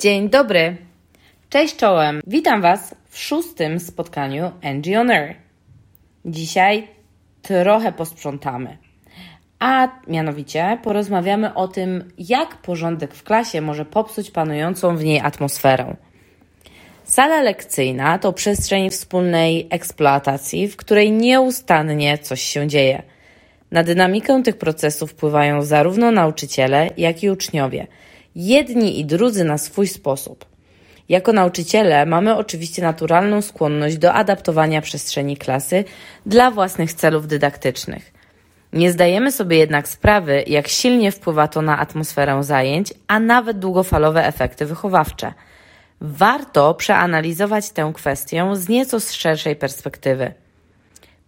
[0.00, 0.76] Dzień dobry.
[1.50, 2.20] Cześć czołem.
[2.26, 5.34] Witam Was w szóstym spotkaniu Angie on Air.
[6.24, 6.88] Dzisiaj
[7.42, 8.78] trochę posprzątamy.
[9.58, 15.96] A mianowicie porozmawiamy o tym, jak porządek w klasie może popsuć panującą w niej atmosferę.
[17.04, 23.02] Sala lekcyjna to przestrzeń wspólnej eksploatacji, w której nieustannie coś się dzieje.
[23.70, 27.86] Na dynamikę tych procesów wpływają zarówno nauczyciele, jak i uczniowie–
[28.34, 30.44] jedni i drudzy na swój sposób.
[31.08, 35.84] Jako nauczyciele mamy oczywiście naturalną skłonność do adaptowania przestrzeni klasy
[36.26, 38.12] dla własnych celów dydaktycznych.
[38.72, 44.26] Nie zdajemy sobie jednak sprawy, jak silnie wpływa to na atmosferę zajęć, a nawet długofalowe
[44.26, 45.34] efekty wychowawcze.
[46.00, 50.32] Warto przeanalizować tę kwestię z nieco szerszej perspektywy.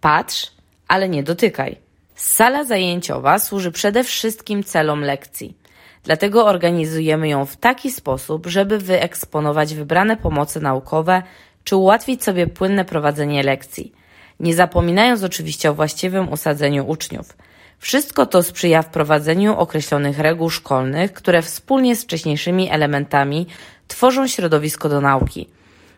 [0.00, 0.52] Patrz,
[0.88, 1.76] ale nie dotykaj.
[2.14, 5.56] Sala zajęciowa służy przede wszystkim celom lekcji.
[6.04, 11.22] Dlatego organizujemy ją w taki sposób, żeby wyeksponować wybrane pomoce naukowe
[11.64, 13.92] czy ułatwić sobie płynne prowadzenie lekcji,
[14.40, 17.36] nie zapominając oczywiście o właściwym usadzeniu uczniów.
[17.78, 23.46] Wszystko to sprzyja wprowadzeniu określonych reguł szkolnych, które wspólnie z wcześniejszymi elementami
[23.88, 25.48] tworzą środowisko do nauki.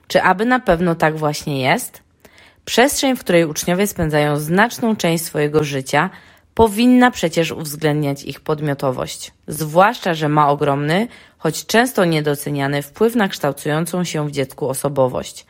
[0.08, 2.02] Czy aby na pewno tak właśnie jest?
[2.64, 6.10] Przestrzeń, w której uczniowie spędzają znaczną część swojego życia,
[6.54, 14.04] powinna przecież uwzględniać ich podmiotowość, zwłaszcza, że ma ogromny, choć często niedoceniany wpływ na kształtującą
[14.04, 15.46] się w dziecku osobowość.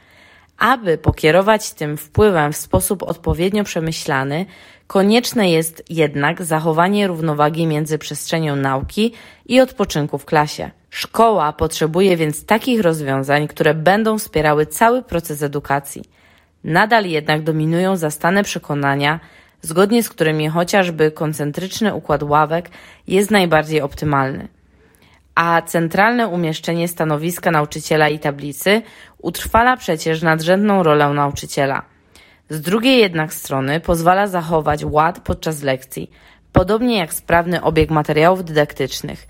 [0.59, 4.47] Aby pokierować tym wpływem w sposób odpowiednio przemyślany,
[4.87, 9.13] konieczne jest jednak zachowanie równowagi między przestrzenią nauki
[9.47, 10.71] i odpoczynku w klasie.
[10.91, 16.05] Szkoła potrzebuje więc takich rozwiązań, które będą wspierały cały proces edukacji.
[16.65, 19.21] Nadal jednak dominują zastane przekonania,
[19.63, 22.71] zgodnie z którymi chociażby koncentryczny układ ławek
[23.07, 24.49] jest najbardziej optymalny.
[25.35, 28.83] A centralne umieszczenie stanowiska nauczyciela i tablicy
[29.19, 31.83] utrwala przecież nadrzędną rolę nauczyciela.
[32.51, 36.11] Z drugiej jednak strony pozwala zachować ład podczas lekcji,
[36.53, 39.27] podobnie jak sprawny obieg materiałów dydaktycznych.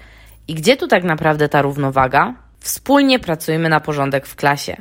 [0.48, 2.34] I gdzie tu tak naprawdę ta równowaga?
[2.60, 4.76] Wspólnie pracujmy na porządek w klasie.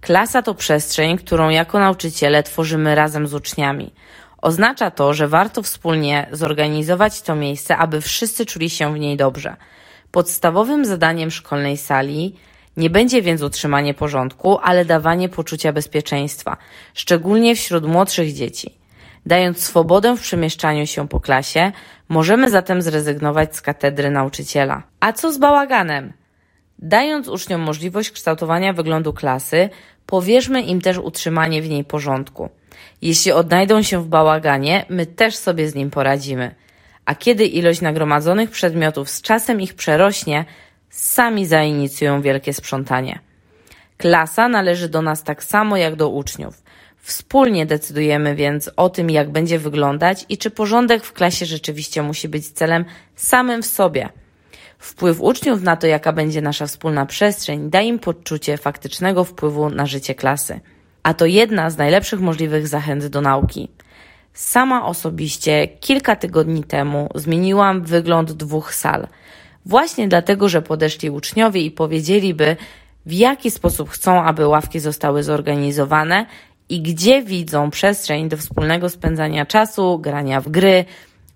[0.00, 3.92] Klasa to przestrzeń, którą jako nauczyciele tworzymy razem z uczniami.
[4.46, 9.56] Oznacza to, że warto wspólnie zorganizować to miejsce, aby wszyscy czuli się w niej dobrze.
[10.10, 12.34] Podstawowym zadaniem szkolnej sali
[12.76, 16.56] nie będzie więc utrzymanie porządku, ale dawanie poczucia bezpieczeństwa,
[16.94, 18.74] szczególnie wśród młodszych dzieci.
[19.26, 21.72] Dając swobodę w przemieszczaniu się po klasie,
[22.08, 24.82] możemy zatem zrezygnować z katedry nauczyciela.
[25.00, 26.12] A co z bałaganem?
[26.78, 29.68] Dając uczniom możliwość kształtowania wyglądu klasy,
[30.06, 32.48] powierzmy im też utrzymanie w niej porządku.
[33.02, 36.54] Jeśli odnajdą się w bałaganie, my też sobie z nim poradzimy.
[37.04, 40.44] A kiedy ilość nagromadzonych przedmiotów z czasem ich przerośnie,
[40.90, 43.18] sami zainicjują wielkie sprzątanie.
[43.96, 46.62] Klasa należy do nas tak samo jak do uczniów.
[46.96, 52.28] Wspólnie decydujemy więc o tym, jak będzie wyglądać i czy porządek w klasie rzeczywiście musi
[52.28, 54.08] być celem samym w sobie.
[54.86, 59.86] Wpływ uczniów na to, jaka będzie nasza wspólna przestrzeń, da im poczucie faktycznego wpływu na
[59.86, 60.60] życie klasy
[61.06, 63.68] a to jedna z najlepszych możliwych zachęt do nauki.
[64.34, 69.06] Sama osobiście kilka tygodni temu zmieniłam wygląd dwóch sal.
[69.66, 72.56] Właśnie dlatego, że podeszli uczniowie i powiedzieliby,
[73.06, 76.26] w jaki sposób chcą, aby ławki zostały zorganizowane
[76.68, 80.84] i gdzie widzą przestrzeń do wspólnego spędzania czasu, grania w gry,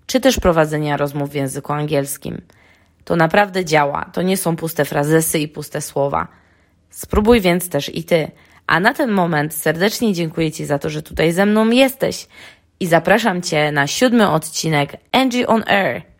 [0.07, 2.41] czy też prowadzenia rozmów w języku angielskim.
[3.05, 6.27] To naprawdę działa, to nie są puste frazesy i puste słowa.
[6.89, 8.31] Spróbuj więc też i ty.
[8.67, 12.27] A na ten moment serdecznie dziękuję Ci za to, że tutaj ze mną jesteś
[12.79, 16.10] i zapraszam Cię na siódmy odcinek Angie on Air.